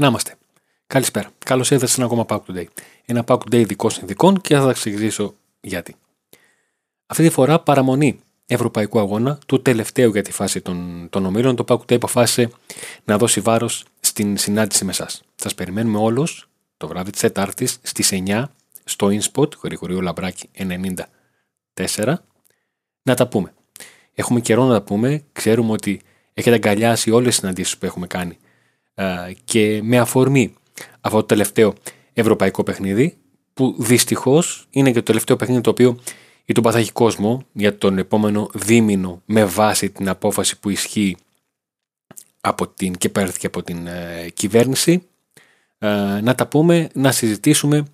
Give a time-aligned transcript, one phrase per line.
[0.00, 0.36] Να είμαστε.
[0.86, 1.30] Καλησπέρα.
[1.38, 2.64] Καλώς ήρθατε σε ένα ακόμα Pack Today.
[3.04, 5.96] Ένα Pack Today δικών συνδικών και θα σα εξηγήσω γιατί.
[7.06, 11.64] Αυτή τη φορά παραμονή ευρωπαϊκού αγώνα, του τελευταίου για τη φάση των, των ομίλων, το
[11.68, 12.50] Pack Today αποφάσισε
[13.04, 15.22] να δώσει βάρος στην συνάντηση με εσάς.
[15.34, 18.44] Σας περιμένουμε όλους το βράδυ της Τετάρτης στις 9
[18.84, 20.48] στο InSpot, Γρηγορείο Λαμπράκη
[21.94, 22.14] 94,
[23.02, 23.54] να τα πούμε.
[24.14, 25.24] Έχουμε καιρό να τα πούμε.
[25.32, 26.00] Ξέρουμε ότι
[26.34, 28.38] έχετε αγκαλιάσει όλες τις συναντήσεις που έχουμε κάνει
[29.44, 30.54] και με αφορμή
[31.00, 31.74] αυτό το τελευταίο
[32.12, 33.16] ευρωπαϊκό παιχνίδι,
[33.54, 35.98] που δυστυχώς είναι και το τελευταίο παιχνίδι το οποίο
[36.44, 41.16] η τον θα κόσμο για τον επόμενο δίμηνο με βάση την απόφαση που ισχύει
[42.40, 45.02] από την, και παίρνει από την ε, κυβέρνηση.
[45.78, 45.88] Ε,
[46.22, 47.84] να τα πούμε, να συζητήσουμε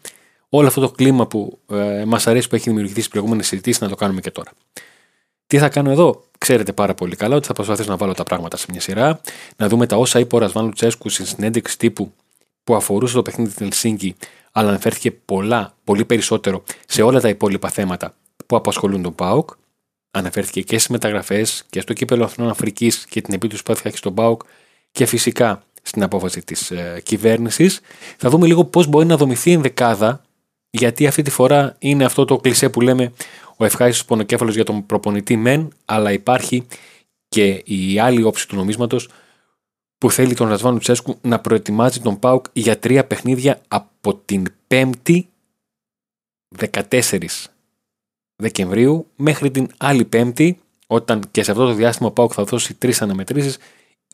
[0.49, 3.89] όλο αυτό το κλίμα που ε, μας αρέσει που έχει δημιουργηθεί στις προηγούμενες συζητήσεις να
[3.89, 4.51] το κάνουμε και τώρα.
[5.47, 8.57] Τι θα κάνω εδώ, ξέρετε πάρα πολύ καλά ότι θα προσπαθήσω να βάλω τα πράγματα
[8.57, 9.21] σε μια σειρά,
[9.57, 12.13] να δούμε τα όσα είπε ο Ρασβάν Λουτσέσκου στην συνέντευξη τύπου
[12.65, 14.17] που αφορούσε το παιχνίδι τη Ελσίνκη,
[14.53, 18.15] αλλά αναφέρθηκε πολλά, πολύ περισσότερο σε όλα τα υπόλοιπα θέματα
[18.47, 19.51] που απασχολούν τον ΠΑΟΚ.
[20.11, 23.97] Αναφέρθηκε και στις μεταγραφές και στο κύπελο Αθηνών Αφρικής και την επίτευξη που θα έχει
[23.97, 24.43] στον ΠΑΟΚ
[24.93, 27.81] και φυσικά στην απόφαση της ε, κυβέρνησης.
[28.17, 30.23] Θα δούμε λίγο πώς μπορεί να δομηθεί η δεκάδα,
[30.71, 33.13] γιατί αυτή τη φορά είναι αυτό το κλισέ που λέμε
[33.57, 36.67] ο ευχάριστος πονοκέφαλος για τον προπονητή μεν, αλλά υπάρχει
[37.29, 39.09] και η άλλη όψη του νομίσματος
[39.99, 45.23] που θέλει τον Ρασβάν Τσέσκου να προετοιμάζει τον Πάουκ για τρία παιχνίδια από την 5η
[46.73, 47.27] 14
[48.37, 52.75] Δεκεμβρίου μέχρι την άλλη Πέμπτη, όταν και σε αυτό το διάστημα ο Πάουκ θα δώσει
[52.75, 53.59] τρεις αναμετρήσεις,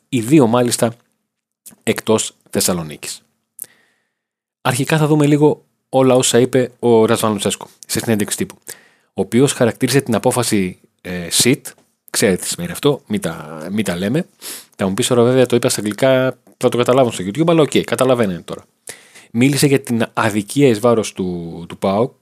[0.09, 0.93] οι δύο μάλιστα
[1.83, 3.21] εκτός Θεσσαλονίκης.
[4.61, 8.55] Αρχικά θα δούμε λίγο όλα όσα είπε ο Ρασβάν Λουτσέσκο σε συνέντευξη τύπου
[9.13, 11.61] ο οποίος χαρακτήρισε την απόφαση ε, shit.
[12.09, 14.25] Ξέρετε τι σημαίνει αυτό, μην τα, μην τα λέμε.
[14.75, 17.61] Θα μου πεις τώρα, βέβαια, το είπα στα αγγλικά, θα το καταλάβουν στο YouTube, αλλά
[17.61, 18.63] OK, okay, καταλαβαίνετε τώρα.
[19.31, 22.13] Μίλησε για την αδικία εις βάρος του, του ΠΑΟΚ,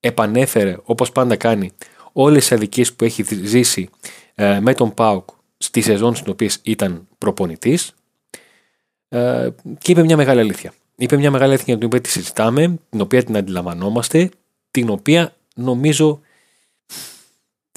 [0.00, 1.70] επανέφερε, όπως πάντα κάνει,
[2.12, 3.88] όλες τις αδικίες που έχει ζήσει
[4.34, 5.28] ε, με τον ΠΑΟΚ
[5.58, 7.94] στη σεζόν στην οποία ήταν προπονητής.
[9.08, 9.48] Ε,
[9.78, 10.72] και είπε μια μεγάλη αλήθεια.
[10.96, 14.30] Είπε μια μεγάλη αλήθεια για την οποία τη συζητάμε, την οποία την αντιλαμβανόμαστε,
[14.70, 16.20] την οποία νομίζω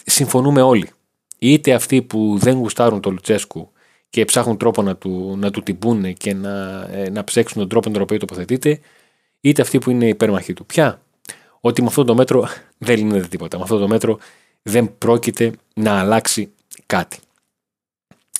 [0.05, 0.89] συμφωνούμε όλοι.
[1.37, 3.71] Είτε αυτοί που δεν γουστάρουν το Λουτσέσκου
[4.09, 7.87] και ψάχνουν τρόπο να του, να του τυμπούνε και να, ε, να ψέξουν τον τρόπο
[7.87, 8.79] με τον οποίο τοποθετείται,
[9.41, 10.65] είτε αυτοί που είναι υπέρμαχοι του.
[10.65, 11.01] Πια,
[11.59, 12.47] ότι με αυτό το μέτρο
[12.77, 13.57] δεν λύνεται τίποτα.
[13.57, 14.19] Με αυτό το μέτρο
[14.61, 16.51] δεν πρόκειται να αλλάξει
[16.85, 17.19] κάτι.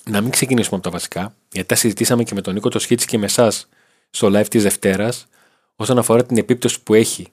[0.09, 3.07] Να μην ξεκινήσουμε από τα βασικά, γιατί τα συζητήσαμε και με τον Νίκο το Σχίτση
[3.07, 3.67] και με εσάς
[4.09, 5.27] στο live της Δευτέρας,
[5.75, 7.27] όσον αφορά την επίπτωση που έχει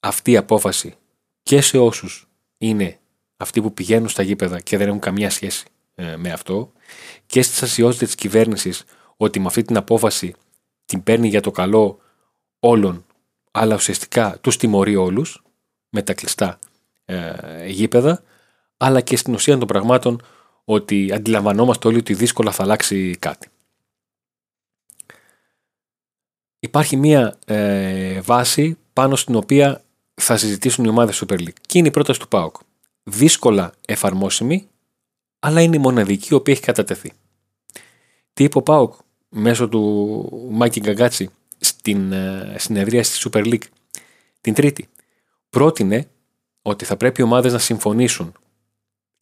[0.00, 0.94] αυτή η απόφαση
[1.42, 2.28] και σε όσους
[2.58, 2.99] είναι
[3.40, 6.72] αυτοί που πηγαίνουν στα γήπεδα και δεν έχουν καμία σχέση ε, με αυτό
[7.26, 8.84] και στις ασιότητες της κυβέρνησης
[9.16, 10.34] ότι με αυτή την απόφαση
[10.84, 11.98] την παίρνει για το καλό
[12.60, 13.04] όλων
[13.50, 15.42] αλλά ουσιαστικά τους τιμωρεί όλους
[15.88, 16.58] με τα κλειστά
[17.04, 18.22] ε, γήπεδα
[18.76, 20.22] αλλά και στην ουσία των πραγμάτων
[20.64, 23.48] ότι αντιλαμβανόμαστε όλοι ότι δύσκολα θα αλλάξει κάτι.
[26.58, 29.84] Υπάρχει μία ε, βάση πάνω στην οποία
[30.14, 31.60] θα συζητήσουν οι ομάδες Super League.
[31.66, 32.56] Και είναι η πρόταση του ΠΑΟΚ.
[33.12, 34.68] Δύσκολα εφαρμόσιμη,
[35.38, 37.12] αλλά είναι η μοναδική η οποία έχει κατατεθεί.
[38.32, 38.94] Τι είπε ο ΠΑΟΚ
[39.28, 43.68] μέσω του Μάκη Γκαγκάτσι στην ε, συνεδρία στη Super League;
[44.40, 44.88] Την Τρίτη.
[45.50, 46.08] Πρότεινε
[46.62, 48.32] ότι θα πρέπει οι ομάδες να συμφωνήσουν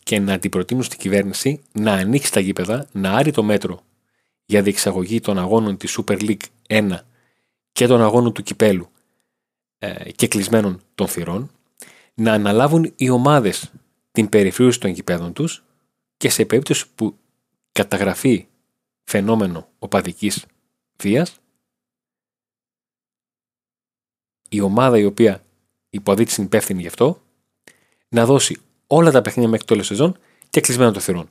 [0.03, 3.82] και να την προτείνουν στην κυβέρνηση να ανοίξει τα γήπεδα, να άρει το μέτρο
[4.44, 6.98] για διεξαγωγή των αγώνων της Super League 1
[7.72, 8.88] και των αγώνων του Κυπέλου
[9.78, 11.50] ε, και κλεισμένων των θυρών,
[12.19, 13.73] να αναλάβουν οι ομάδες
[14.12, 15.65] την περιφρήρωση των γηπέδων τους
[16.17, 17.17] και σε περίπτωση που
[17.72, 18.47] καταγραφεί
[19.04, 20.47] φαινόμενο οπαδικής
[21.03, 21.41] βίας,
[24.48, 25.45] η ομάδα η οποία
[25.91, 27.22] υποδείται την υπεύθυνη γι' αυτό,
[28.09, 28.57] να δώσει
[28.87, 30.19] όλα τα παιχνίδια μέχρι το τέλος σεζόν
[30.51, 31.28] και κλεισμένο των θυρών.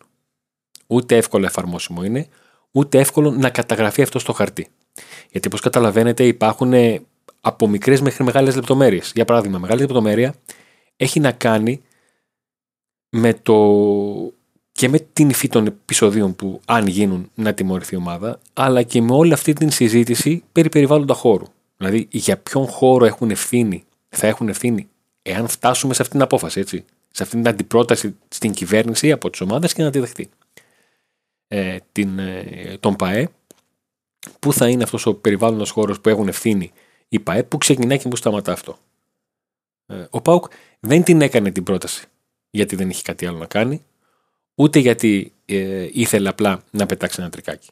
[0.87, 2.27] Ούτε εύκολο εφαρμόσιμο είναι,
[2.71, 4.67] ούτε εύκολο να καταγραφεί αυτό στο χαρτί.
[5.31, 6.73] Γιατί όπως καταλαβαίνετε υπάρχουν
[7.41, 9.11] από μικρές μέχρι μεγάλες λεπτομέρειες.
[9.15, 10.35] Για παράδειγμα, μεγάλη λεπτομέρεια
[10.97, 11.81] έχει να κάνει
[13.09, 13.55] με το
[14.71, 19.01] και με την υφή των επεισοδίων που αν γίνουν να τιμωρηθεί η ομάδα, αλλά και
[19.01, 21.45] με όλη αυτή την συζήτηση περί περιβάλλοντα χώρου.
[21.77, 24.89] Δηλαδή, για ποιον χώρο έχουν ευθύνη, θα έχουν ευθύνη,
[25.21, 29.41] εάν φτάσουμε σε αυτή την απόφαση, έτσι, σε αυτή την αντιπρόταση στην κυβέρνηση από τις
[29.41, 30.29] ομάδες και να τη δεχτεί.
[31.47, 33.29] Ε, την, ε, τον ΠαΕ,
[34.39, 36.71] πού θα είναι αυτός ο περιβάλλοντας χώρος που έχουν ευθύνη
[37.07, 38.77] η ΠαΕ που ξεκινάει και που σταματά αυτό.
[39.87, 40.45] Ε, ο Πάουκ
[40.79, 42.07] δεν την έκανε την πρόταση
[42.49, 43.85] γιατί δεν είχε κάτι άλλο να κάνει,
[44.55, 47.69] ούτε γιατί ε, ήθελε απλά να πετάξει ένα τρικάκι.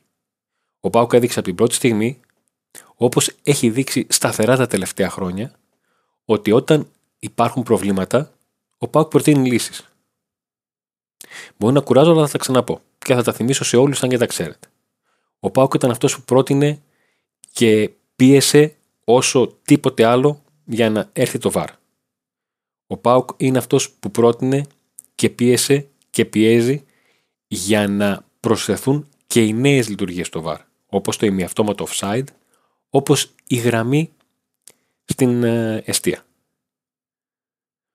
[0.79, 2.19] Ο Πάουκ έδειξε από την πρώτη στιγμή
[2.95, 5.51] όπως έχει δείξει σταθερά τα τελευταία χρόνια,
[6.25, 6.88] ότι όταν
[7.19, 8.31] υπάρχουν προβλήματα,
[8.77, 9.89] ο Πάουκ προτείνει λύσεις.
[11.57, 14.17] Μπορεί να κουράζω, αλλά θα τα ξαναπώ και θα τα θυμίσω σε όλους αν και
[14.17, 14.67] τα ξέρετε.
[15.39, 16.81] Ο Πάουκ ήταν αυτός που πρότεινε
[17.51, 21.69] και πίεσε όσο τίποτε άλλο για να έρθει το βαρ.
[22.88, 24.66] Ο Πάουκ είναι αυτός που πρότεινε
[25.16, 26.84] και πίεσε και πιέζει
[27.48, 30.62] για να προσθεθούν και οι νέες λειτουργίες στο βαρ.
[30.86, 32.26] Όπως το ημιαυτόματο offside,
[32.90, 34.12] όπως η γραμμή
[35.06, 36.26] στην ε, αιστεία.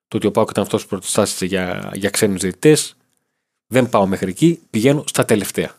[0.08, 2.96] Το ότι ο Πάουκ ήταν αυτός που προτιστάσισε για, για ξένους διαιτητές,
[3.66, 5.76] δεν πάω μέχρι εκεί, πηγαίνω στα τελευταία.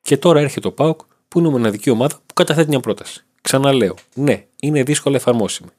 [0.00, 3.24] Και τώρα έρχεται ο Πάουκ που είναι η μοναδική ομάδα που καταθέτει μια πρόταση.
[3.40, 5.70] Ξαναλέω, ναι, είναι δύσκολα εφαρμόσιμη.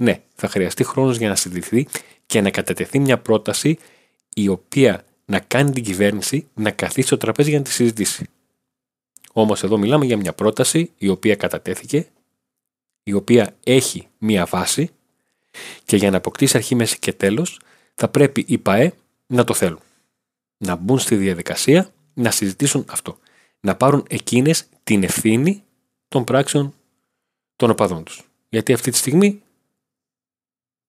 [0.00, 1.86] Ναι, θα χρειαστεί χρόνος για να συντηρηθεί
[2.26, 3.78] και να κατατεθεί μια πρόταση
[4.34, 8.26] η οποία να κάνει την κυβέρνηση να καθίσει στο τραπέζι για να τη συζητήσει.
[9.32, 12.06] Όμως εδώ μιλάμε για μια πρόταση η οποία κατατέθηκε,
[13.02, 14.90] η οποία έχει μια βάση
[15.84, 17.60] και για να αποκτήσει αρχή, μέση και τέλος
[17.94, 18.92] θα πρέπει οι ΠαΕ
[19.26, 19.80] να το θέλουν.
[20.58, 23.18] Να μπουν στη διαδικασία να συζητήσουν αυτό.
[23.60, 25.62] Να πάρουν εκείνες την ευθύνη
[26.08, 26.74] των πράξεων
[27.56, 28.28] των οπαδών τους.
[28.48, 29.42] Γιατί αυτή τη στιγμή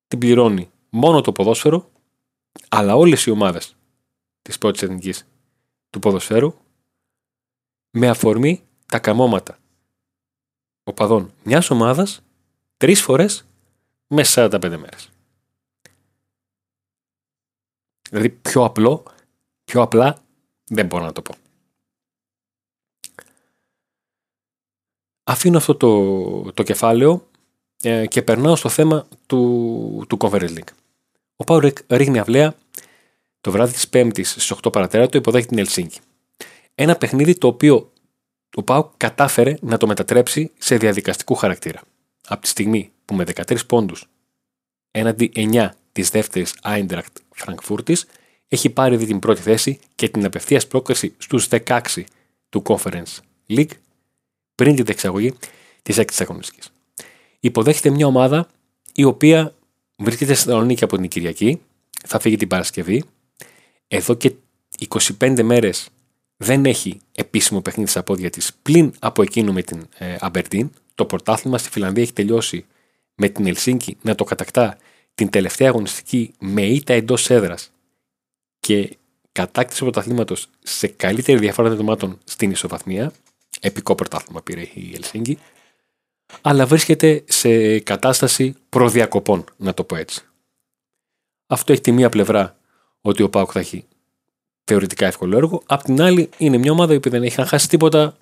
[0.09, 1.89] την πληρώνει μόνο το ποδόσφαιρο,
[2.69, 3.75] αλλά όλες οι ομάδες
[4.41, 5.27] της πρώτης εθνικής
[5.89, 6.53] του ποδοσφαίρου
[7.91, 9.57] με αφορμή τα καμώματα
[10.83, 12.21] οπαδών μιας ομάδας
[12.77, 13.45] τρεις φορές
[14.07, 15.09] μέσα 45 μέρες.
[18.09, 19.03] Δηλαδή πιο απλό,
[19.63, 20.23] πιο απλά
[20.65, 21.35] δεν μπορώ να το πω.
[25.23, 27.28] Αφήνω αυτό το, το κεφάλαιο
[27.81, 30.73] ε, και περνάω στο θέμα του, του Conference League.
[31.35, 32.55] Ο Πάουρεκ ρίχνει αυλαία
[33.41, 35.99] το βράδυ της Πέμπτης στις 8 παρατέρα του υποδέχει την Ελσίνκη.
[36.75, 37.91] Ένα παιχνίδι το οποίο
[38.55, 41.81] ο Πάου κατάφερε να το μετατρέψει σε διαδικαστικού χαρακτήρα.
[42.27, 44.09] Από τη στιγμή που με 13 πόντους
[44.91, 48.05] έναντι 9 της δεύτερης Άιντρακτ Φραγκφούρτης
[48.47, 51.79] έχει πάρει δει την πρώτη θέση και την απευθείας πρόκριση στους 16
[52.49, 53.17] του Conference
[53.49, 53.71] League
[54.55, 55.33] πριν την εξαγωγή
[55.81, 56.71] της έκτης αγωνιστικής.
[57.39, 58.47] Υποδέχεται μια ομάδα
[58.93, 59.53] η οποία
[59.95, 61.61] βρίσκεται στη Θεσσαλονίκη από την Κυριακή,
[62.05, 63.03] θα φύγει την Παρασκευή.
[63.87, 64.33] Εδώ και
[65.19, 65.89] 25 μέρες
[66.37, 70.69] δεν έχει επίσημο παιχνίδι στα πόδια της πλην από εκείνο με την ε, Αμπερντίν.
[70.95, 72.65] Το πρωτάθλημα στη Φιλανδία έχει τελειώσει
[73.15, 74.77] με την Ελσίνκη να το κατακτά
[75.15, 77.71] την τελευταία αγωνιστική με ήττα εντός έδρας
[78.59, 78.97] και
[79.31, 83.11] κατάκτηση πρωταθλήματος σε καλύτερη διαφορά δεδομάτων στην ισοβαθμία.
[83.59, 85.39] Επικό πρωτάθλημα πήρε η Ελσίνκη.
[86.41, 90.23] Αλλά βρίσκεται σε κατάσταση προδιακοπών, να το πω έτσι.
[91.47, 92.57] Αυτό έχει τη μία πλευρά
[93.01, 93.85] ότι ο Πάουκ θα έχει
[94.63, 95.61] θεωρητικά εύκολο έργο.
[95.65, 98.17] Απ' την άλλη, είναι μια ομάδα που δεν έχει να χάσει τίποτα.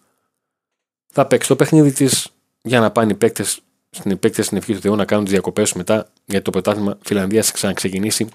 [1.08, 2.30] Θα παίξει το παιχνίδι της
[2.62, 5.72] για να πάνε οι παίκτες στην επέκταση στην ευχή του Θεού να κάνουν τις διακοπές
[5.72, 8.28] του μετά γιατί το πρωτάθλημα Φιλανδίας θα ξαναξεκινήσει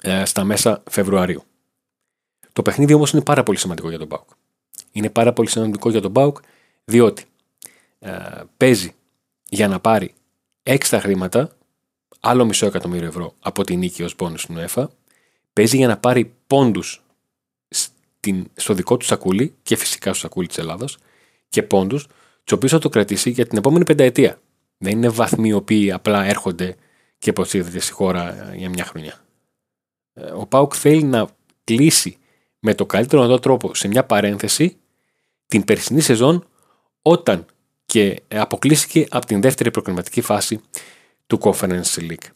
[0.00, 1.42] ε, στα μέσα Φεβρουαρίου.
[2.52, 4.28] Το παιχνίδι όμως είναι πάρα πολύ σημαντικό για τον Πάουκ.
[4.92, 6.38] Είναι πάρα πολύ σημαντικό για τον Πάουκ
[6.84, 7.29] διότι ε,
[8.56, 8.94] παίζει
[9.48, 10.14] για να πάρει
[10.62, 11.56] έξτρα χρήματα,
[12.20, 14.90] άλλο μισό εκατομμύριο ευρώ από την νίκη ως πόνους στην ΟΕΦΑ,
[15.52, 17.02] παίζει για να πάρει πόντους
[18.54, 20.98] στο δικό του σακούλι και φυσικά στο σακούλι της Ελλάδας
[21.48, 22.06] και πόντους,
[22.44, 24.40] τους οποίους θα το κρατήσει για την επόμενη πενταετία.
[24.78, 26.76] Δεν είναι βαθμοί οι οποίοι απλά έρχονται
[27.18, 29.24] και υποσύρθεται στη χώρα για μια χρονιά.
[30.12, 31.28] Ε, ο Πάουκ θέλει να
[31.64, 32.18] κλείσει
[32.58, 34.76] με το καλύτερο δυνατό τρόπο σε μια παρένθεση
[35.46, 36.46] την περσινή σεζόν
[37.02, 37.46] όταν
[37.90, 40.60] και αποκλείστηκε από την δεύτερη προκριματική φάση
[41.26, 42.28] του Conference League.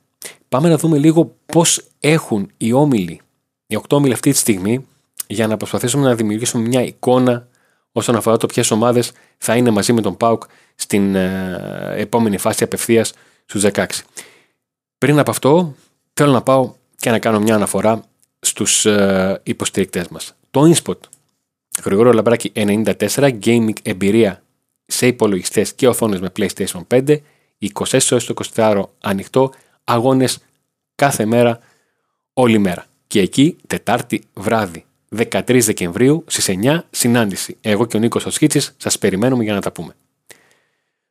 [0.48, 3.20] Πάμε να δούμε λίγο πώς έχουν οι όμιλοι,
[3.66, 4.86] οι οκτώ όμιλοι αυτή τη στιγμή
[5.26, 7.48] για να προσπαθήσουμε να δημιουργήσουμε μια εικόνα
[7.92, 10.42] όσον αφορά το ποιες ομάδες θα είναι μαζί με τον Πάουκ
[10.74, 13.12] στην ε, επόμενη φάση απευθείας
[13.44, 13.84] στους 16.
[14.98, 15.74] Πριν από αυτό,
[16.12, 18.04] θέλω να πάω και να κάνω μια αναφορά
[18.40, 20.34] στους ε, υποστηρικτές μας.
[20.50, 20.98] Το InSpot,
[21.84, 22.94] γρηγόρο λαμπράκι 94,
[23.44, 24.43] gaming εμπειρία
[24.86, 27.20] σε υπολογιστές και οθόνες με PlayStation 5,
[27.58, 29.52] 24 ώρες το 24 ανοιχτό,
[29.84, 30.38] αγώνες
[30.94, 31.58] κάθε μέρα,
[32.32, 32.86] όλη μέρα.
[33.06, 37.56] Και εκεί, Τετάρτη βράδυ, 13 Δεκεμβρίου στις 9 συνάντηση.
[37.60, 39.96] Εγώ και ο Νίκος Οσχίτση σας περιμένουμε για να τα πούμε.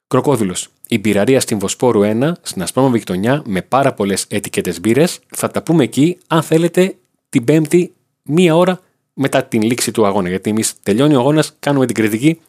[0.08, 0.70] Κροκόδηλος.
[0.88, 5.20] Η μπειραρία στην Βοσπόρου 1, στην Ασπρόμα Βικτονιά, με πάρα πολλές ετικέτες μπύρες.
[5.28, 6.96] Θα τα πούμε εκεί, αν θέλετε,
[7.30, 8.80] την Πέμπτη, μία ώρα
[9.14, 10.30] μετά την λήξη του αγώνα.
[10.30, 12.40] Γιατί εμείς τελειώνει ο αγώνας, κάνουμε την κριτική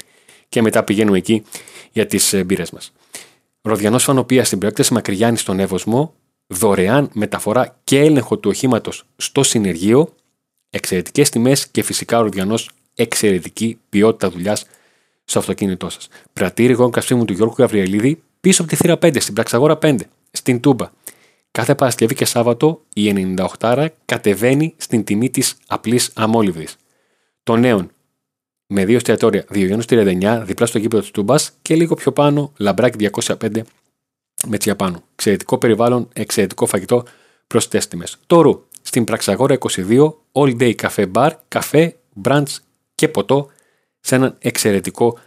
[0.54, 1.42] και μετά πηγαίνουμε εκεί
[1.92, 2.92] για τις ε, μπύρες μας.
[3.62, 6.14] Ροδιανός Φανοπίας στην προέκταση Μακριγιάννη στον Εύωσμο,
[6.46, 10.14] δωρεάν μεταφορά και έλεγχο του οχήματος στο συνεργείο,
[10.70, 14.64] εξαιρετικές τιμές και φυσικά ο Ροδιανός εξαιρετική ποιότητα δουλειάς
[15.24, 16.08] στο αυτοκίνητό σας.
[16.32, 19.96] Πρατήρι γόν καυσίμου του Γιώργου Γαβριελίδη πίσω από τη θύρα 5, στην Πραξαγόρα 5,
[20.30, 20.90] στην Τούμπα.
[21.50, 26.76] Κάθε Παρασκευή και Σάββατο η 98 κατεβαίνει στην τιμή της απλής αμόλυβδης.
[27.42, 27.90] Το νέον
[28.66, 33.10] με δύο εστιατόρια, Διογέννου 39, διπλά στο γήπεδο της Τούμπας και λίγο πιο πάνω, Λαμπράκι
[33.14, 33.62] 205
[34.46, 35.02] με τσιαπάνου.
[35.12, 37.04] Εξαιρετικό περιβάλλον, εξαιρετικό φαγητό
[37.46, 38.18] προ τιμές.
[38.26, 42.56] Το ρου στην Πραξαγόρα 22, all day cafe bar, καφέ, brunch
[42.94, 43.50] και ποτό
[44.00, 45.18] σε έναν εξαιρετικό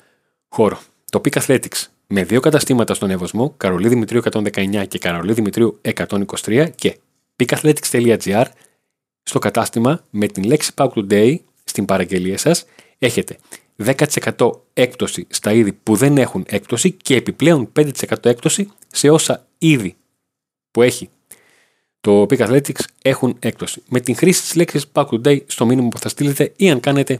[0.49, 0.79] χώρο.
[1.11, 6.69] Το Peak Athletics με δύο καταστήματα στον Εύωσμο, Καρολί Δημητρίου 119 και Καρολί Δημητρίου 123
[6.75, 6.97] και
[7.35, 8.45] peakathletics.gr
[9.23, 12.65] στο κατάστημα με την λέξη Pack Today στην παραγγελία σας
[12.97, 13.37] έχετε
[13.85, 19.95] 10% έκπτωση στα είδη που δεν έχουν έκπτωση και επιπλέον 5% έκπτωση σε όσα είδη
[20.71, 21.09] που έχει
[22.01, 23.83] το Peak Athletics έχουν έκπτωση.
[23.89, 27.19] Με την χρήση της λέξης Pack Today στο μήνυμα που θα στείλετε ή αν κάνετε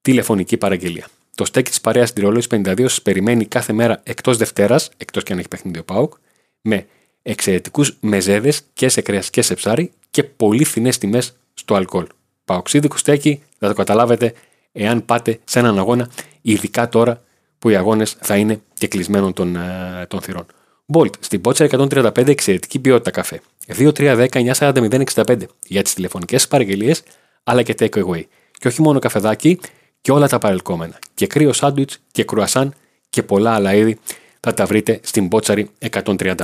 [0.00, 1.08] τηλεφωνική παραγγελία.
[1.34, 5.38] Το στέκι της παρέας Τυρολόη 52 σας περιμένει κάθε μέρα εκτός Δευτέρας, εκτός και αν
[5.38, 6.14] έχει παιχνίδι ο Πάουκ,
[6.60, 6.86] με
[7.22, 12.06] εξαιρετικούς μεζέδες και σε κρέας και σε ψάρι και πολύ φθηνές τιμές στο αλκοόλ.
[12.44, 14.34] Παοξίδικο στέκι, θα το καταλάβετε
[14.78, 16.10] εάν πάτε σε έναν αγώνα,
[16.42, 17.22] ειδικά τώρα
[17.58, 20.46] που οι αγώνες θα είναι και κλεισμένων των, ε, των θυρών.
[20.92, 23.40] Bolt, στην Πότσα 135 εξαιρετική ποιότητα καφέ.
[23.66, 27.02] 2310-940-065 για τις τηλεφωνικές παραγγελίες
[27.44, 28.22] αλλά και take away.
[28.52, 29.58] Και όχι μόνο καφεδάκι,
[30.00, 30.98] και όλα τα παρελκόμενα.
[31.14, 32.74] Και κρύο σάντουιτς και κρουασάν
[33.10, 33.98] και πολλά άλλα είδη
[34.40, 36.34] θα τα βρείτε στην Μπότσαρη 135.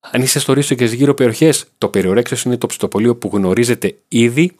[0.00, 3.96] Αν είστε στο Ρίστο και στις γύρω περιοχές, το Περιορέξιο είναι το ψητοπολείο που γνωρίζετε
[4.08, 4.56] ήδη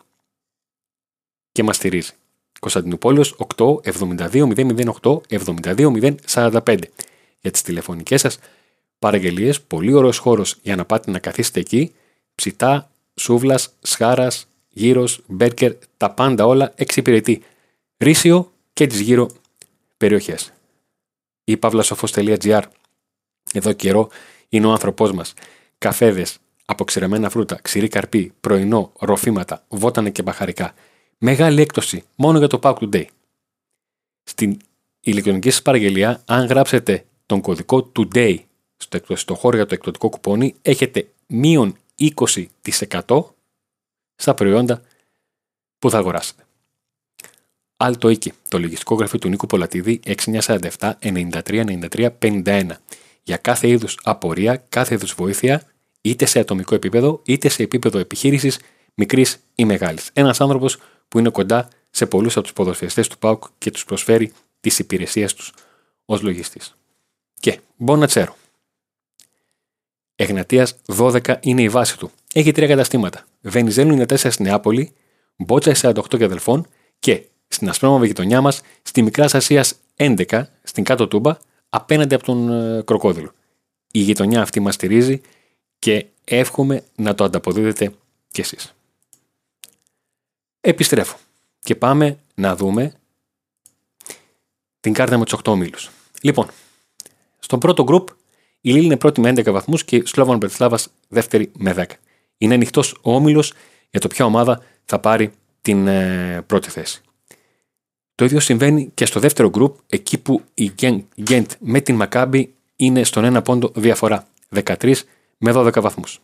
[1.53, 2.13] και μας στηρίζει.
[2.61, 4.47] Κωνσταντινούπολεως 8 72
[5.03, 6.79] 008 72 045.
[7.41, 8.39] Για τις τηλεφωνικές σας
[8.99, 11.95] παραγγελίες, πολύ ωραίος χώρος για να πάτε να καθίσετε εκεί,
[12.35, 17.43] ψητά, σούβλας, σχάρας, γύρω, μπέρκερ, τα πάντα όλα εξυπηρετεί.
[17.97, 19.31] Ρήσιο και τις γύρω
[19.97, 20.53] περιοχές.
[21.45, 22.63] Η παύλασοφό.gr
[23.53, 24.09] εδώ καιρό
[24.49, 25.35] είναι ο άνθρωπός μας.
[25.79, 30.75] Καφέδες, αποξηρεμένα φρούτα, ξηρή καρπί, πρωινό, ροφήματα, βότανα και μπαχαρικά.
[31.25, 33.05] Μεγάλη έκπτωση μόνο για το Pack Today.
[34.23, 34.57] Στην
[35.01, 38.39] ηλεκτρονική σας παραγγελία, αν γράψετε τον κωδικό Today
[38.77, 43.25] στο, στο χώρο για το εκπτωτικό κουπόνι, έχετε μείον 20%
[44.15, 44.83] στα προϊόντα
[45.79, 46.47] που θα αγοράσετε.
[47.77, 50.69] Άλτο Οίκη, το λογιστικό γραφείο του Νίκου Πολατίδη 6947
[51.01, 52.71] 93 93 51.
[53.23, 55.63] Για κάθε είδους απορία, κάθε είδους βοήθεια,
[56.01, 58.59] είτε σε ατομικό επίπεδο, είτε σε επίπεδο επιχείρησης
[58.95, 60.11] μικρής ή μεγάλης.
[60.13, 60.79] Ένας άνθρωπος
[61.13, 65.35] που είναι κοντά σε πολλούς από τους ποδοσφαιριστές του ΠΑΟΚ και τους προσφέρει τις υπηρεσίες
[65.35, 65.53] τους
[66.05, 66.77] ως λογιστής.
[67.41, 68.37] Και Μπονατσέρο.
[70.15, 72.11] Εγνατίας 12 είναι η βάση του.
[72.33, 73.25] Έχει τρία καταστήματα.
[73.41, 74.93] Βενιζέλου είναι 4 στην Νεάπολη,
[75.37, 76.67] Μπότσα 48 και αδελφών
[76.99, 81.37] και στην ασπρόμαυρη γειτονιά μας, στη Μικρά Ασίας 11, στην κάτω τούμπα,
[81.69, 83.33] απέναντι από τον ε, κροκόδιλο.
[83.93, 85.21] Η γειτονιά αυτή μας στηρίζει
[85.79, 87.93] και εύχομαι να το ανταποδίδετε
[88.31, 88.75] κι εσείς.
[90.65, 91.17] Επιστρέφω
[91.61, 92.95] και πάμε να δούμε
[94.81, 95.91] την κάρτα με τους 8 ομίλους.
[96.21, 96.49] Λοιπόν,
[97.39, 98.09] στον πρώτο γκρουπ
[98.61, 101.85] η Λίλη είναι πρώτη με 11 βαθμούς και η Σλόβαν Μπερτισλάβας δεύτερη με 10.
[102.39, 103.53] Είναι ανοιχτός ο όμιλος
[103.91, 107.03] για το ποια ομάδα θα πάρει την ε, πρώτη θέση.
[108.15, 110.73] Το ίδιο συμβαίνει και στο δεύτερο γκρουπ, εκεί που η
[111.21, 114.27] Γκέντ με την Μακάμπη είναι στον ένα πόντο διαφορά.
[114.55, 114.95] 13
[115.39, 116.21] με 12 βαθμούς.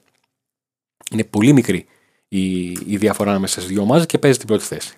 [1.10, 1.86] Είναι πολύ μικρή
[2.28, 4.94] η, η διαφορά μέσα στις δύο ομάδες και παίζει την πρώτη θέση.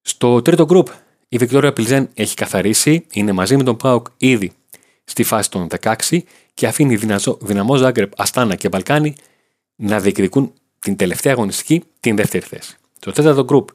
[0.00, 0.88] Στο τρίτο γκρουπ,
[1.28, 4.52] η Βικτόρια Πιλζέν έχει καθαρίσει, είναι μαζί με τον Πάουκ ήδη
[5.04, 6.18] στη φάση των 16
[6.54, 6.96] και αφήνει
[7.40, 9.14] δυναμό Ζάγκρεπ, Αστάνα και Μπαλκάνι
[9.76, 12.76] να διεκδικούν την τελευταία αγωνιστική την δεύτερη θέση.
[12.98, 13.68] Το τέταρτο γκρουπ,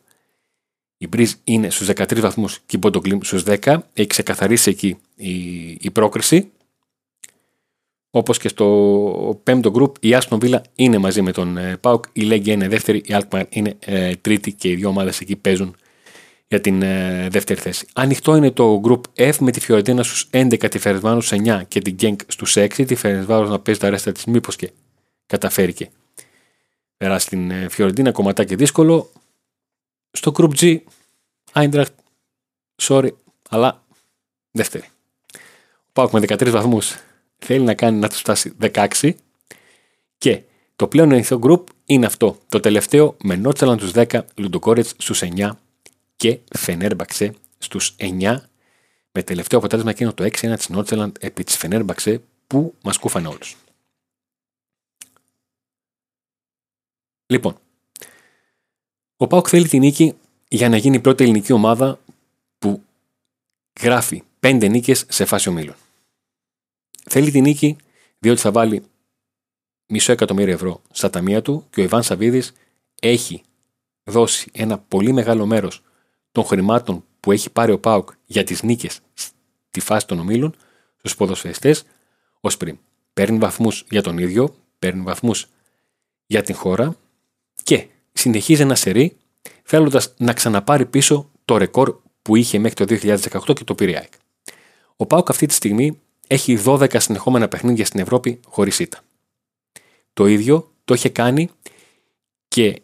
[0.98, 3.78] η Μπριζ είναι στους 13 βαθμούς και η Μποντογκλίμ στους 10.
[3.94, 5.32] Έχει ξεκαθαρίσει εκεί η,
[5.70, 6.52] η πρόκριση.
[8.12, 12.22] Όπως και στο πέμπτο γκρουπ, η Άσπον Βίλα είναι μαζί με τον ε, Πάουκ, η
[12.22, 15.76] Λέγκια είναι δεύτερη, η Αλκμαρ είναι ε, τρίτη και οι δύο ομάδες εκεί παίζουν
[16.48, 17.88] για την ε, δεύτερη θέση.
[17.94, 21.82] Ανοιχτό είναι το Group F με τη Φιωρεντίνα στους 11, τη Φερεσβάνου στου 9 και
[21.82, 22.86] την Γκένκ στους 6.
[22.88, 24.72] Τη Φερεσβάνου να παίζει τα ρέστα της, μήπως και
[25.26, 25.90] καταφέρει και
[26.98, 29.12] περάσει την ε, Φιωρεντίνα, κομματάκι δύσκολο.
[30.12, 30.78] Στο Group G,
[31.54, 31.94] Eintracht,
[32.82, 33.10] sorry,
[33.50, 33.84] αλλά
[34.52, 34.84] δεύτερη.
[35.78, 36.96] Ο Πάουκ με 13 βαθμούς
[37.40, 39.12] θέλει να κάνει να τους φτάσει 16
[40.18, 40.42] και
[40.76, 42.38] το πλέον ενιαίο group είναι αυτό.
[42.50, 45.50] Το τελευταίο με Νότσαλαν στους 10, Λουντοκόρετ στους 9
[46.16, 48.38] και Φενέρμπαξε στους 9
[49.12, 53.56] με τελευταίο αποτέλεσμα εκείνο το 6-1 της Νόρτσελαντ επί της Φενέρμπαξε που μας κούφανε όλους.
[57.26, 57.58] Λοιπόν,
[59.18, 60.18] ο Πάουκ θέλει την νίκη
[60.48, 62.00] για να γίνει η πρώτη ελληνική ομάδα
[63.82, 65.76] γράφει 5 νίκες σε φάση ομίλων.
[67.10, 67.76] Θέλει τη νίκη
[68.20, 68.84] διότι θα βάλει
[69.88, 72.54] μισό εκατομμύριο ευρώ στα ταμεία του και ο Ιβάν Σαββίδης
[73.02, 73.42] έχει
[74.04, 75.84] δώσει ένα πολύ μεγάλο μέρος
[76.32, 80.56] των χρημάτων που έχει πάρει ο Πάουκ για τις νίκες στη φάση των ομίλων
[80.98, 81.84] στους ποδοσφαιριστές
[82.42, 82.78] ω πριν.
[83.14, 85.48] Παίρνει βαθμούς για τον ίδιο, παίρνει βαθμούς
[86.26, 86.96] για την χώρα
[87.64, 89.18] και συνεχίζει να σερεί
[89.64, 94.08] θέλοντας να ξαναπάρει πίσω το ρεκόρ που είχε μέχρι το 2018 και το πήρε
[94.96, 99.00] Ο Πάουκ αυτή τη στιγμή έχει 12 συνεχόμενα παιχνίδια στην Ευρώπη χωρίς ήττα.
[100.14, 101.50] Το ίδιο το είχε κάνει
[102.48, 102.82] και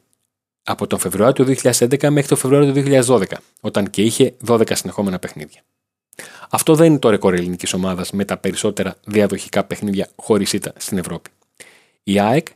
[0.63, 3.23] από τον Φεβρουάριο του 2011 μέχρι τον Φεβρουάριο του 2012,
[3.61, 5.61] όταν και είχε 12 συνεχόμενα παιχνίδια.
[6.49, 10.97] Αυτό δεν είναι το ρεκόρ ελληνικής ομάδας με τα περισσότερα διαδοχικά παιχνίδια χωρίς ήττα στην
[10.97, 11.29] Ευρώπη.
[12.03, 12.47] Η ΑΕΚ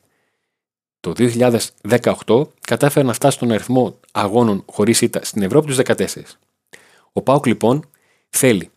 [1.00, 6.06] το 2018 κατάφερε να φτάσει στον αριθμό αγώνων χωρίς ήττα στην Ευρώπη τους 14.
[7.14, 7.90] Ο Πάουκ λοιπόν
[8.30, 8.70] θέλει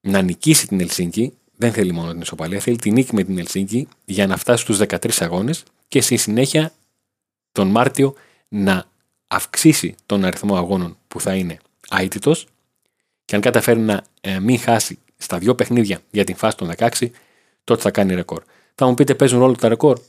[0.00, 3.88] να νικήσει την Ελσίνκη, δεν θέλει μόνο την ισοπαλία, θέλει τη νίκη με την Ελσίνκη
[4.04, 6.72] για να φτάσει στους 13 αγώνες και στη συνέχεια
[7.52, 8.14] τον Μάρτιο
[8.48, 8.84] να
[9.26, 11.58] αυξήσει τον αριθμό αγώνων που θα είναι
[11.98, 12.46] αίτητος
[13.24, 16.88] και αν καταφέρει να ε, μην χάσει στα δύο παιχνίδια για την φάση των 16,
[17.64, 18.42] τότε θα κάνει ρεκόρ.
[18.74, 20.00] Θα μου πείτε, παίζουν ρόλο τα ρεκόρ;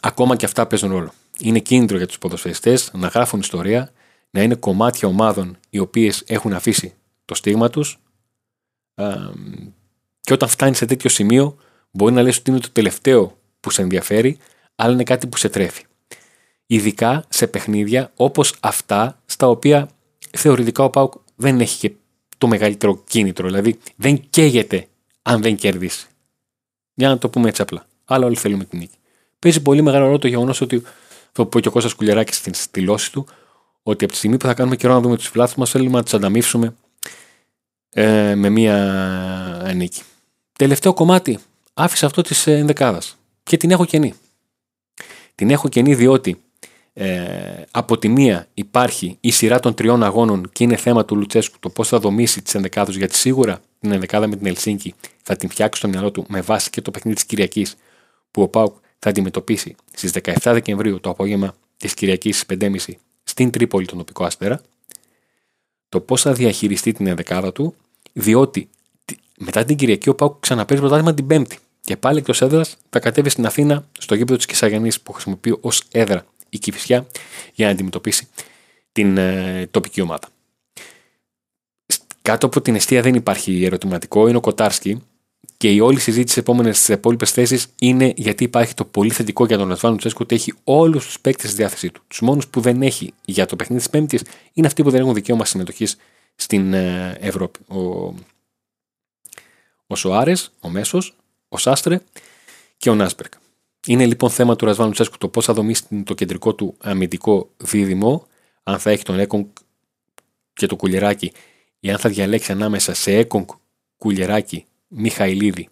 [0.00, 1.12] Ακόμα και αυτά παίζουν ρόλο.
[1.38, 3.92] Είναι κίνητρο για τους ποδοσφαιριστές να γράφουν ιστορία,
[4.30, 7.98] να είναι κομμάτια ομάδων οι οποίες έχουν αφήσει το στίγμα τους.
[10.30, 11.56] Και όταν φτάνει σε τέτοιο σημείο,
[11.90, 14.38] μπορεί να λες ότι είναι το τελευταίο που σε ενδιαφέρει,
[14.74, 15.84] αλλά είναι κάτι που σε τρέφει.
[16.66, 19.88] Ειδικά σε παιχνίδια όπως αυτά, στα οποία
[20.30, 21.94] θεωρητικά ο Πάουκ δεν έχει και
[22.38, 23.46] το μεγαλύτερο κίνητρο.
[23.46, 24.86] Δηλαδή δεν καίγεται
[25.22, 26.06] αν δεν κερδίσει.
[26.94, 27.86] Για να το πούμε έτσι απλά.
[28.04, 28.96] Αλλά όλοι θέλουμε την νίκη.
[29.38, 30.82] Παίζει πολύ μεγάλο ρόλο το γεγονός ότι,
[31.32, 33.26] το πω και ο Κώστας Κουλιαράκης στην στυλώση του,
[33.82, 36.02] ότι από τη στιγμή που θα κάνουμε καιρό να δούμε τους φιλάθλου μας, θέλουμε να
[36.02, 36.74] τους ανταμείψουμε
[37.90, 40.02] ε, με μία νίκη.
[40.60, 41.38] Τελευταίο κομμάτι.
[41.74, 43.18] Άφησα αυτό της ενδεκάδας.
[43.42, 44.14] Και την έχω κενή.
[45.34, 46.42] Την έχω κενή διότι
[46.92, 51.58] ε, από τη μία υπάρχει η σειρά των τριών αγώνων και είναι θέμα του Λουτσέσκου
[51.58, 55.50] το πώς θα δομήσει τις ενδεκάδες, γιατί σίγουρα την ενδεκάδα με την Ελσίνκη θα την
[55.50, 57.76] φτιάξει στο μυαλό του με βάση και το παιχνίδι της Κυριακής
[58.30, 62.76] που ο Πάουκ θα αντιμετωπίσει στις 17 Δεκεμβρίου το απόγευμα της Κυριακής στις 5.30
[63.22, 64.60] στην Τρίπολη, τον τοπικό αστέρα.
[65.88, 67.74] Το πώς θα διαχειριστεί την ενδεκάδα του,
[68.12, 68.68] διότι
[69.42, 71.58] μετά την Κυριακή ο Πάουκ ξαναπέζει πρωτάθλημα την Πέμπτη.
[71.80, 75.82] Και πάλι εκτός έδρας θα κατέβει στην Αθήνα στο γήπεδο της Κυσαγενή που χρησιμοποιεί ως
[75.90, 77.06] έδρα η Κυφσιά
[77.54, 78.28] για να αντιμετωπίσει
[78.92, 80.28] την ε, τοπική ομάδα.
[82.22, 85.02] Κάτω από την αιστεία δεν υπάρχει ερωτηματικό, είναι ο Κοτάρσκι
[85.56, 89.58] και η όλη συζήτηση στις επόμενες υπόλοιπε θέσεις είναι γιατί υπάρχει το πολύ θετικό για
[89.58, 92.02] τον Ρασβάνο Τσέσκο ότι έχει όλους τους παίκτες στη διάθεσή του.
[92.08, 94.22] Τους μόνους που δεν έχει για το παιχνίδι της Πέμπτης
[94.52, 95.96] είναι αυτοί που δεν έχουν δικαίωμα συμμετοχής
[96.34, 97.58] στην ε, Ευρώπη.
[97.68, 98.14] Ο,
[99.90, 101.16] ο Σοάρε, ο Μέσος,
[101.48, 102.00] ο Σάστρε
[102.76, 103.32] και ο Νάσπερκ.
[103.86, 108.26] Είναι λοιπόν θέμα του Ρασβάνου Τσέσκου το πώς θα δομήσει το κεντρικό του αμυντικό δίδυμο,
[108.62, 109.46] αν θα έχει τον Έκονγκ
[110.52, 111.32] και το Κουλεράκι,
[111.80, 113.46] ή αν θα διαλέξει ανάμεσα σε Έκονγκ,
[113.96, 115.68] Κουλεράκι, Μιχαηλίδη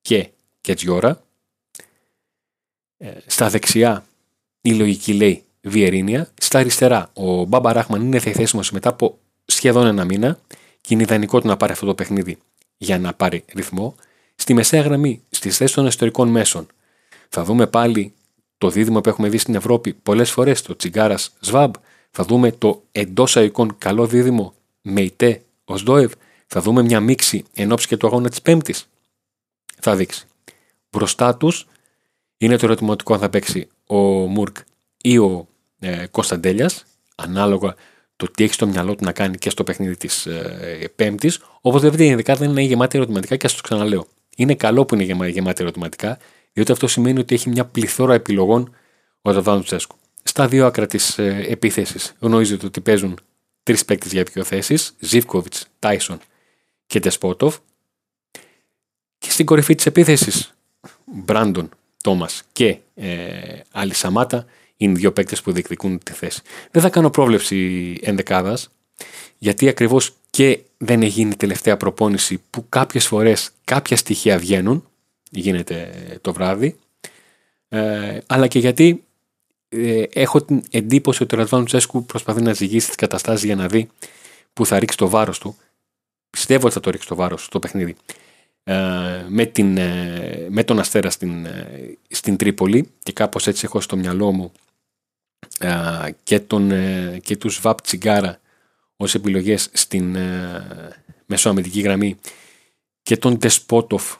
[0.00, 0.28] και
[0.60, 1.22] Κετζιόρα.
[2.96, 4.06] Ε, στα δεξιά
[4.60, 6.30] η λογική λέει Βιερίνια.
[6.40, 10.38] Στα αριστερά ο Μπάμπα Ράχμαν είναι διαθέσιμος μετά από σχεδόν ένα μήνα
[10.80, 12.38] και είναι ιδανικό του να πάρει αυτό το παιχνίδι
[12.78, 13.94] για να πάρει ρυθμό.
[14.34, 16.66] Στη μεσαία γραμμή, στις θέσεις των ιστορικών μέσων,
[17.28, 18.12] θα δούμε πάλι
[18.58, 21.74] το δίδυμο που έχουμε δει στην Ευρώπη πολλές φορές, το Τσιγκάρας Σβάμπ.
[22.10, 26.12] Θα δούμε το εντός αικών καλό δίδυμο Μεϊτέ Οσδόευ.
[26.46, 28.88] Θα δούμε μια μίξη εν ώψη και του αγώνα της Πέμπτης.
[29.80, 30.26] Θα δείξει.
[30.90, 31.66] Μπροστά τους
[32.38, 34.56] είναι το ερωτηματικό αν θα παίξει ο Μουρκ
[35.02, 37.74] ή ο ε, Κωνσταντέλιας, ανάλογα
[38.18, 41.40] το τι έχεις στο μυαλό του να κάνει και στο παιχνίδι της ε, Πέμπτης.
[41.60, 44.06] Όπως δεν η δεν είναι γεμάτη ερωτηματικά και ας το ξαναλέω.
[44.36, 46.18] Είναι καλό που είναι γεμάτη ερωτηματικά,
[46.52, 48.74] διότι αυτό σημαίνει ότι έχει μια πληθώρα επιλογών
[49.22, 49.96] ο Ραβάνο Τσέσκου.
[50.22, 53.18] Στα δύο άκρα της ε, επίθεσης γνωρίζετε ότι παίζουν
[53.62, 56.18] τρεις παίκτες για δύο θέσει: Ζήφκοβιτς, Τάισον
[56.86, 57.56] και Τεσπότοφ.
[59.18, 60.54] Και στην κορυφή της επίθεσης,
[61.04, 61.68] Μπράντον,
[62.02, 64.46] Τόμας και ε, Άλλη Σαμάτα
[64.78, 66.42] είναι δύο παίκτες που διεκδικούν τη θέση.
[66.70, 68.70] Δεν θα κάνω πρόβλεψη ενδεκάδας,
[69.38, 74.88] γιατί ακριβώς και δεν έχει γίνει τελευταία προπόνηση που κάποιες φορές κάποια στοιχεία βγαίνουν
[75.30, 76.76] γίνεται το βράδυ,
[77.68, 79.02] ε, αλλά και γιατί
[79.68, 83.66] ε, έχω την εντύπωση ότι ο Ρασβάνου Τσέσκου προσπαθεί να ζυγίσει τις καταστάσεις για να
[83.66, 83.88] δει
[84.52, 85.56] που θα ρίξει το βάρος του.
[86.30, 87.96] Πιστεύω ότι θα το ρίξει το βάρος στο παιχνίδι.
[88.64, 93.80] Ε, με, την, ε, με τον Αστέρα στην, ε, στην Τρίπολη και κάπως έτσι έχω
[93.80, 94.52] στο μυαλό μου
[96.22, 96.70] και, τον,
[97.20, 98.40] και τους Βαπ Τσιγκάρα
[98.96, 100.16] ως επιλογές στην
[101.26, 102.16] μεσοαμυντική γραμμή
[103.02, 104.16] και τον Τεσπότοφ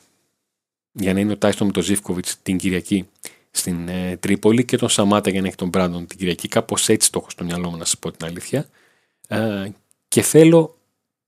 [0.92, 3.08] για να είναι ο Τάιστον με τον Ζήφκοβιτ την Κυριακή
[3.50, 6.48] στην ε, Τρίπολη και τον Σαμάτα για να έχει τον Μπράντον την Κυριακή.
[6.48, 8.68] Κάπως έτσι το έχω στο μυαλό μου να σας πω την αλήθεια.
[9.28, 9.68] Ε,
[10.08, 10.76] και θέλω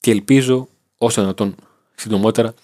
[0.00, 0.68] και ελπίζω
[0.98, 1.54] όσο δυνατόν
[1.94, 2.54] συντομότερα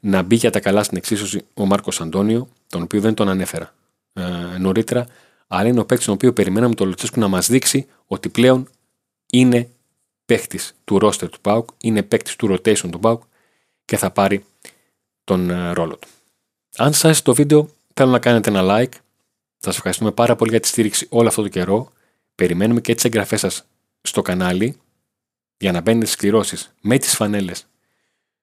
[0.00, 3.74] να μπει για τα καλά στην εξίσωση ο Μάρκος Αντώνιο, τον οποίο δεν τον ανέφερα
[4.12, 5.06] ε, νωρίτερα,
[5.46, 8.68] αλλά είναι ο παίκτης τον οποίο περιμέναμε τον Λουτσέσκου να μας δείξει ότι πλέον
[9.32, 9.70] είναι
[10.24, 13.22] παίκτης του ρόστερ του Πάουκ, είναι παίκτης του rotation του Πάουκ
[13.84, 14.44] και θα πάρει
[15.24, 16.08] τον ε, ρόλο του.
[16.76, 18.92] Αν σας άρεσε το βίντεο, θέλω να κάνετε ένα like.
[19.58, 21.92] Σας ευχαριστούμε πάρα πολύ για τη στήριξη όλο αυτό το καιρό.
[22.34, 23.66] Περιμένουμε και τις εγγραφές σας
[24.02, 24.76] στο κανάλι
[25.56, 27.66] για να μπαίνετε στις κληρώσεις με τις φανέλες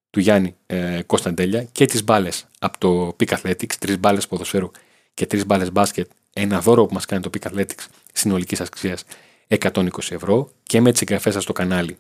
[0.10, 4.72] του Γιάννη ε, Κωνσταντέλια και τις μπάλες από το Peak Athletics, τρεις μπάλες ποδοσφαίρου
[5.14, 6.12] και τρεις μπάλες μπάσκετ.
[6.34, 9.04] Ένα δώρο που μας κάνει το Peak Athletics συνολικής αξίας
[9.48, 11.98] 120 ευρώ και με τις εγγραφές σας στο κανάλι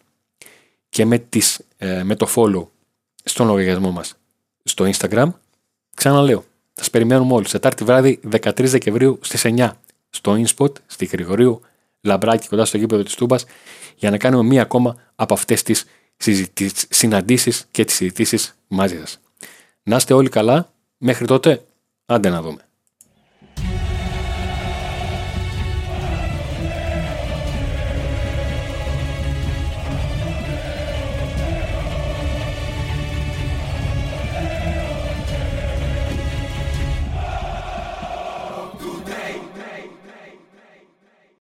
[0.89, 2.67] και με, τις, ε, με το follow
[3.23, 4.15] στον λογαριασμό μας
[4.63, 5.31] στο Instagram.
[5.95, 6.39] Ξαναλέω,
[6.73, 7.45] θα σας περιμένουμε όλοι.
[7.45, 9.71] Τετάρτη βράδυ 13 Δεκεμβρίου στις 9
[10.09, 11.61] στο InSpot, στη Γρηγορίου
[12.01, 13.45] Λαμπράκη κοντά στο γήπεδο της Τούμπας,
[13.95, 15.85] για να κάνουμε μία ακόμα από αυτές τις
[16.89, 19.19] συναντήσεις και τις συζητήσεις μαζί σας.
[19.83, 20.71] Να είστε όλοι καλά.
[20.97, 21.65] Μέχρι τότε,
[22.05, 22.67] άντε να δούμε.